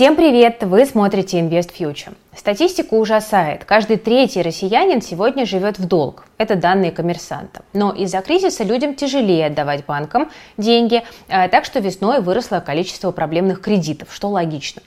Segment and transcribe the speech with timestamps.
[0.00, 0.62] Всем привет!
[0.62, 2.14] Вы смотрите Invest Future.
[2.34, 3.66] Статистика ужасает.
[3.66, 6.24] Каждый третий россиянин сегодня живет в долг.
[6.38, 7.60] Это данные коммерсанта.
[7.74, 13.60] Но из-за кризиса людям тяжелее отдавать банкам деньги, э, так что весной выросло количество проблемных
[13.60, 14.80] кредитов, что логично.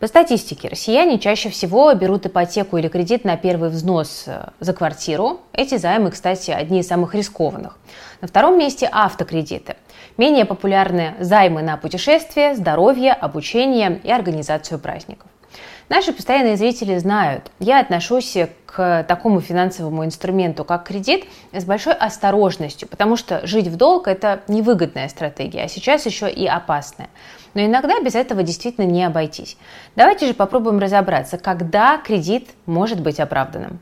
[0.00, 5.42] По статистике, россияне чаще всего берут ипотеку или кредит на первый взнос э, за квартиру.
[5.52, 7.78] Эти займы, кстати, одни из самых рискованных.
[8.22, 9.76] На втором месте автокредиты.
[10.16, 15.29] Менее популярны займы на путешествия, здоровье, обучение и организацию праздников.
[15.90, 22.86] Наши постоянные зрители знают, я отношусь к такому финансовому инструменту, как кредит, с большой осторожностью,
[22.86, 27.10] потому что жить в долг– это невыгодная стратегия, а сейчас еще и опасная.
[27.54, 29.56] Но иногда без этого действительно не обойтись.
[29.96, 33.80] Давайте же попробуем разобраться, когда кредит может быть оправданным.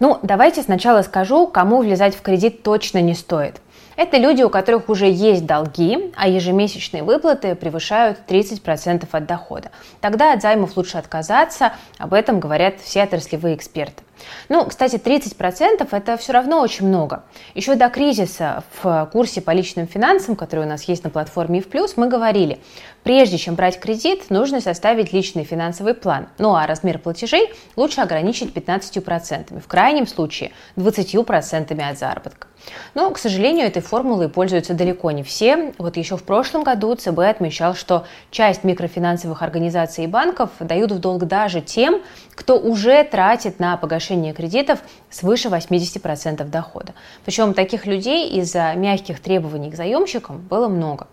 [0.00, 3.60] Ну, давайте сначала скажу, кому влезать в кредит точно не стоит.
[3.96, 9.70] Это люди, у которых уже есть долги, а ежемесячные выплаты превышают 30% от дохода.
[10.00, 14.02] Тогда от займов лучше отказаться, об этом говорят все отраслевые эксперты.
[14.48, 17.24] Ну, кстати, 30% это все равно очень много.
[17.54, 21.96] Еще до кризиса в курсе по личным финансам, который у нас есть на платформе ИФ+,
[21.96, 22.60] мы говорили,
[23.02, 26.28] прежде чем брать кредит, нужно составить личный финансовый план.
[26.38, 32.48] Ну а размер платежей лучше ограничить 15%, в крайнем случае 20% от заработка.
[32.94, 35.74] Но, к сожалению, этой формулой пользуются далеко не все.
[35.76, 40.98] Вот еще в прошлом году ЦБ отмечал, что часть микрофинансовых организаций и банков дают в
[40.98, 42.00] долг даже тем,
[42.34, 46.94] кто уже тратит на погашение кредитов свыше 80% дохода.
[47.24, 51.06] Причем таких людей из-за мягких требований к заемщикам было много.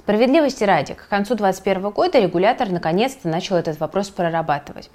[0.00, 4.90] Справедливости ради, к концу 2021 года регулятор наконец-то начал этот вопрос прорабатывать.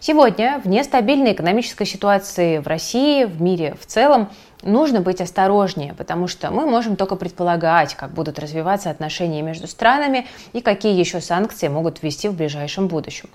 [0.00, 4.28] Сегодня, в нестабильной экономической ситуации в России, в мире в целом,
[4.62, 10.26] нужно быть осторожнее, потому что мы можем только предполагать, как будут развиваться отношения между странами
[10.52, 13.28] и какие еще санкции могут ввести в ближайшем будущем.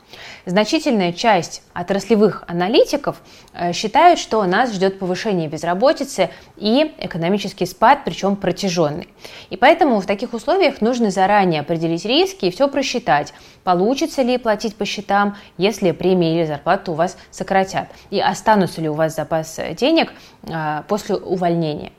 [0.46, 3.22] Значительная часть отраслевых аналитиков
[3.54, 9.08] э, считают, что нас ждет повышение безработицы и экономический спад, причем протяженный.
[9.50, 14.76] И поэтому в таких условиях нужно заранее определить риски и все просчитать, получится ли платить
[14.76, 19.60] по счетам, если премии или зарплату у вас сократят, и останутся ли у вас запас
[19.78, 20.12] денег
[20.88, 21.92] после после увольнения.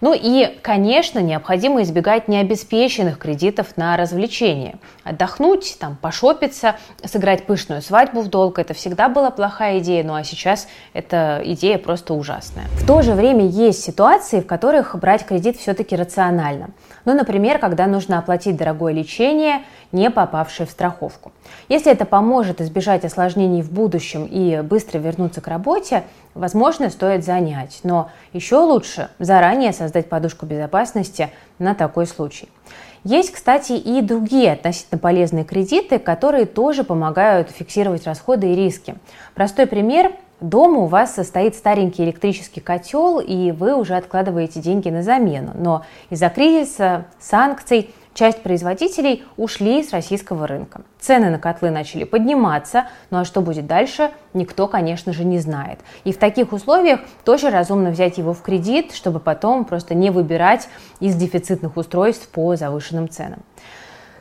[0.00, 4.76] Ну и, конечно, необходимо избегать необеспеченных кредитов на развлечения.
[5.04, 10.22] Отдохнуть, там, пошопиться, сыграть пышную свадьбу в долг– это всегда была плохая идея, ну а
[10.22, 12.66] сейчас эта идея просто ужасная.
[12.74, 16.70] В то же время есть ситуации, в которых брать кредит все-таки рационально.
[17.04, 21.32] Ну, например, когда нужно оплатить дорогое лечение, не попавшее в страховку.
[21.68, 26.04] Если это поможет избежать осложнений в будущем и быстро вернуться к работе,
[26.34, 27.80] возможно, стоит занять.
[27.82, 32.48] Но еще лучше заранее создать подушку безопасности на такой случай.
[33.04, 38.96] Есть, кстати, и другие относительно полезные кредиты, которые тоже помогают фиксировать расходы и риски.
[39.34, 45.02] Простой пример Дома у вас состоит старенький электрический котел, и вы уже откладываете деньги на
[45.02, 45.50] замену.
[45.54, 50.82] Но из-за кризиса, санкций часть производителей ушли с российского рынка.
[50.98, 55.78] Цены на котлы начали подниматься, ну а что будет дальше, никто, конечно же, не знает.
[56.02, 60.68] И в таких условиях тоже разумно взять его в кредит, чтобы потом просто не выбирать
[60.98, 63.38] из дефицитных устройств по завышенным ценам.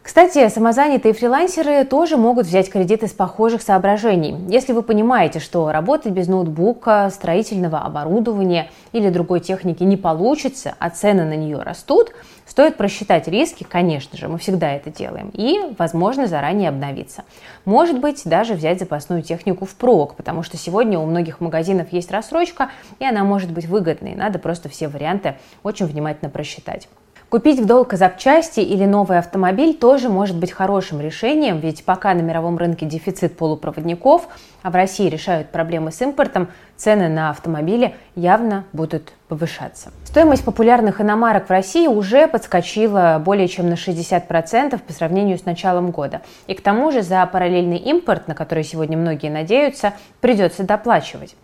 [0.07, 4.37] Кстати, самозанятые фрилансеры тоже могут взять кредит из похожих соображений.
[4.47, 10.91] Если вы понимаете, что работать без ноутбука, строительного оборудования или другой техники не получится, а
[10.91, 12.13] цены на нее растут,
[12.45, 17.25] стоит просчитать риски, конечно же, мы всегда это делаем, и, возможно, заранее обновиться.
[17.65, 22.11] Может быть, даже взять запасную технику в прок, потому что сегодня у многих магазинов есть
[22.11, 22.69] рассрочка,
[22.99, 24.15] и она может быть выгодной.
[24.15, 26.87] Надо просто все варианты очень внимательно просчитать.
[27.29, 32.21] Купить в долг запчасти или новый автомобиль тоже может быть хорошим решением, ведь пока на
[32.21, 34.29] мировом рынке дефицит полупроводников,
[34.67, 39.93] а в России решают проблемы с импортом, цены на автомобили явно будут повышаться.
[40.03, 45.91] Стоимость популярных иномарок в России уже подскочила более чем на 60% по сравнению с началом
[45.91, 46.21] года.
[46.47, 51.35] И к тому же за параллельный импорт, на который сегодня многие надеются, придется доплачивать.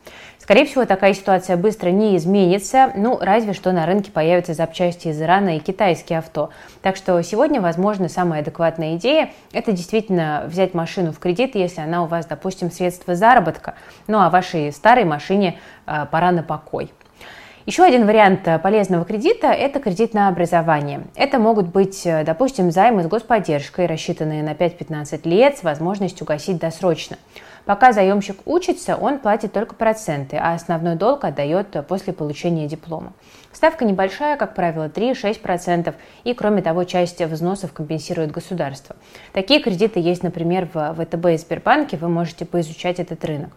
[0.44, 5.22] Скорее всего, такая ситуация быстро не изменится, ну, разве что на рынке появятся запчасти из
[5.22, 6.50] Ирана и китайские авто.
[6.82, 12.04] Так что сегодня, возможно, самая адекватная идея– это действительно взять машину в кредит, если она
[12.04, 13.76] у вас, допустим, средства заработка,
[14.08, 16.92] ну а вашей старой машине э, пора на покой.
[17.66, 21.04] Еще один вариант э, полезного кредита– это кредит на образование.
[21.16, 26.58] Это могут быть, э, допустим, займы с господдержкой, рассчитанные на 5-15 лет с возможностью гасить
[26.58, 27.16] досрочно.
[27.64, 33.14] Пока заемщик учится, он платит только проценты, а основной долг отдает после получения диплома.
[33.54, 35.94] Ставка небольшая, как правило, 3-6%,
[36.26, 38.98] и кроме того, часть взносов компенсирует государство.
[39.32, 43.52] Такие кредиты есть, например, в ВТБ и Сбербанке, вы можете поизучать этот рынок.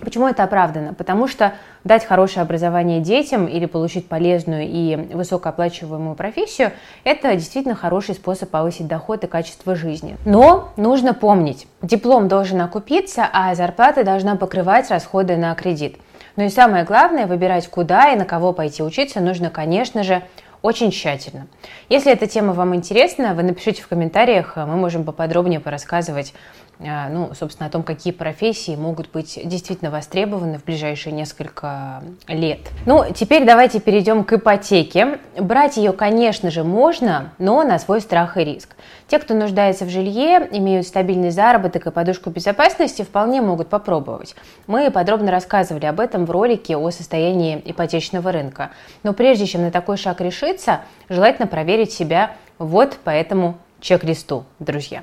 [0.00, 0.94] Почему это оправдано?
[0.94, 1.54] Потому что
[1.84, 6.72] дать хорошее образование детям или получить полезную и высокооплачиваемую профессию–
[7.04, 10.16] это действительно хороший способ повысить доход и качество жизни.
[10.24, 15.96] Но нужно помнить, диплом должен окупиться, а зарплата должна покрывать расходы на кредит.
[16.36, 20.22] Ну и самое главное, выбирать куда и на кого пойти учиться нужно, конечно же,
[20.62, 21.46] очень тщательно.
[21.88, 27.34] Если эта тема вам интересна, вы напишите в комментариях, мы можем поподробнее порассказывать а, ну,
[27.34, 32.60] собственно, о том, какие профессии могут быть действительно востребованы в ближайшие несколько лет.
[32.86, 35.18] Ну, теперь давайте перейдем к ипотеке.
[35.38, 38.76] Брать ее, конечно же, можно, но на свой страх и риск.
[39.08, 44.36] Те, кто нуждается в жилье, имеют стабильный заработок и подушку безопасности, вполне могут попробовать.
[44.66, 48.70] Мы подробно рассказывали об этом в ролике о состоянии ипотечного рынка.
[49.02, 55.02] Но прежде чем на такой шаг решиться, желательно проверить себя вот по этому чек-листу, друзья.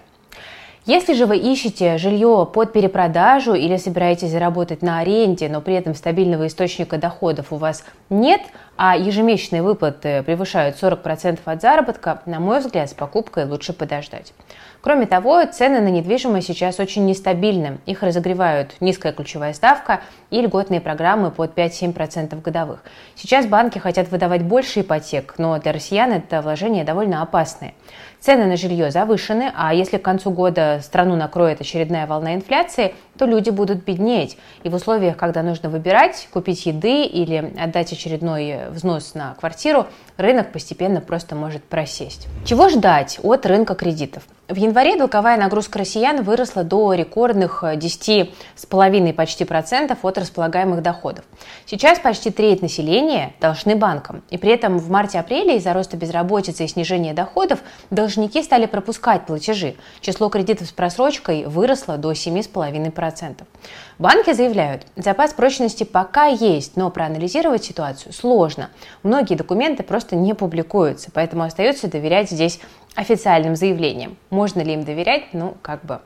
[0.86, 5.96] Если же вы ищете жилье под перепродажу или собираетесь заработать на аренде, но при этом
[5.96, 8.42] стабильного источника доходов у вас нет,
[8.78, 14.34] а ежемесячные выплаты превышают 40% от заработка, на мой взгляд, с покупкой лучше подождать.
[14.86, 17.80] Кроме того, цены на недвижимость сейчас очень нестабильны.
[17.88, 22.84] Их разогревают низкая ключевая ставка и льготные программы под 5-7% годовых.
[23.16, 27.74] Сейчас банки хотят выдавать больше ипотек, но для россиян это вложения довольно опасные.
[28.20, 33.26] Цены на жилье завышены, а если к концу года страну накроет очередная волна инфляции, то
[33.26, 34.38] люди будут беднеть.
[34.64, 40.52] И в условиях, когда нужно выбирать, купить еды или отдать очередной взнос на квартиру, рынок
[40.52, 42.28] постепенно просто может просесть.
[42.46, 44.24] Чего ждать от рынка кредитов?
[44.48, 51.26] В январе долговая нагрузка россиян выросла до рекордных 10,5 почти процентов от располагаемых доходов.
[51.66, 54.22] Сейчас почти треть населения должны банкам.
[54.30, 57.60] И при этом в марте-апреле из-за роста безработицы и снижения доходов
[57.90, 59.78] должники стали пропускать платежи.
[60.00, 63.46] Число кредитов с просрочкой выросло до 7,5%.
[63.98, 68.70] Банки заявляют, запас прочности пока есть, но проанализировать ситуацию сложно.
[69.04, 72.60] Многие документы просто не публикуются, поэтому остается доверять здесь
[72.96, 74.18] официальным заявлениям.
[74.30, 75.34] Можно ли им доверять?
[75.34, 76.02] Ну, как бы.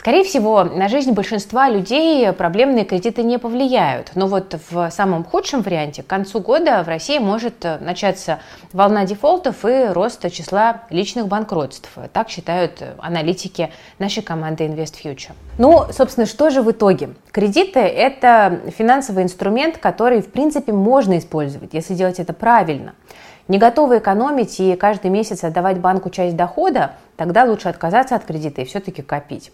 [0.00, 4.12] Скорее всего, на жизнь большинства людей проблемные кредиты не повлияют.
[4.14, 8.38] Но вот в самом худшем варианте к концу года в России может начаться
[8.72, 11.90] волна дефолтов и рост числа личных банкротств.
[12.14, 15.32] Так считают аналитики нашей команды InvestFuture.
[15.58, 17.10] Ну, собственно, что же в итоге?
[17.30, 22.94] Кредиты– это финансовый инструмент, который, в принципе, можно использовать, если делать это правильно.
[23.50, 28.62] Не готовы экономить и каждый месяц отдавать банку часть дохода, тогда лучше отказаться от кредита
[28.62, 29.50] и все-таки копить.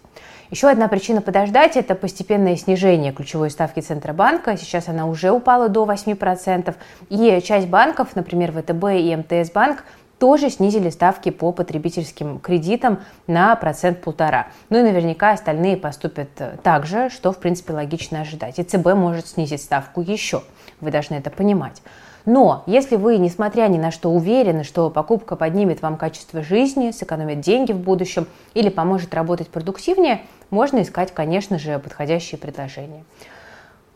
[0.50, 4.58] Еще одна причина подождать– это постепенное снижение ключевой ставки Центробанка.
[4.58, 6.74] Сейчас она уже упала до 8%.
[7.08, 9.82] И часть банков, например, ВТБ и МТС Банк,
[10.18, 14.48] тоже снизили ставки по потребительским кредитам на процент полтора.
[14.68, 16.28] Ну и наверняка остальные поступят
[16.62, 18.58] так же, что в принципе логично ожидать.
[18.58, 20.42] И ЦБ может снизить ставку еще.
[20.82, 21.80] Вы должны это понимать.
[22.26, 27.40] Но если вы, несмотря ни на что, уверены, что покупка поднимет вам качество жизни, сэкономит
[27.40, 33.04] деньги в будущем или поможет работать продуктивнее, можно искать, конечно же, подходящие предложения.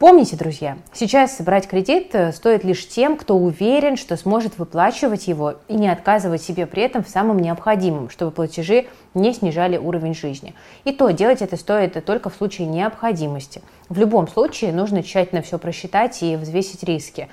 [0.00, 5.56] Помните, друзья, сейчас брать кредит э, стоит лишь тем, кто уверен, что сможет выплачивать его
[5.68, 10.54] и не отказывать себе при этом в самом необходимом, чтобы платежи не снижали уровень жизни.
[10.84, 13.60] И то делать это стоит только в случае необходимости.
[13.90, 17.28] В любом случае нужно тщательно все просчитать и взвесить риски.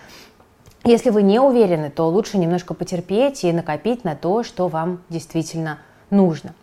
[0.88, 5.79] Если вы не уверены, то лучше немножко потерпеть и накопить на то, что вам действительно
[6.12, 6.53] нужно.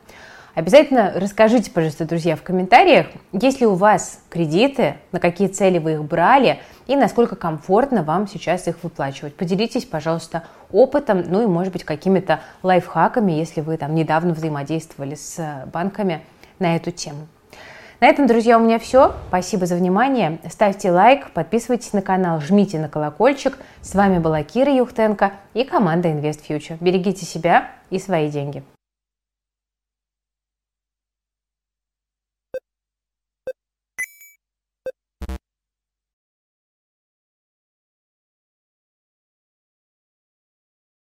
[0.54, 5.93] Обязательно расскажите, пожалуйста, друзья, в комментариях, есть ли у вас кредиты, на какие цели вы
[5.93, 9.37] их брали и насколько комфортно вам сейчас их выплачивать.
[9.37, 15.66] Поделитесь, пожалуйста, опытом, ну и, может быть, какими-то лайфхаками, если вы там недавно взаимодействовали с
[15.71, 16.23] банками
[16.59, 17.26] на эту тему.
[18.05, 19.15] На этом, друзья, у меня все.
[19.29, 20.39] Спасибо за внимание.
[20.51, 23.57] Ставьте лайк, подписывайтесь на канал, жмите на колокольчик.
[23.81, 26.77] С вами была Кира Юхтенко и команда Invest Future.
[26.81, 28.63] Берегите себя и свои деньги.